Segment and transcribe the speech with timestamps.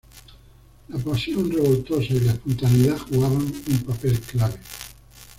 [0.87, 4.59] La pasión revoltosa y la espontaneidad jugaban un papel clave.